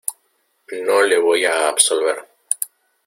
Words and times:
no 0.83 1.03
le 1.03 1.19
voy 1.19 1.45
a 1.45 1.69
absolver. 1.69 2.25